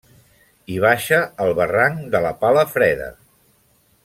[0.71, 3.13] Hi baixa el barranc de la Pala Freda.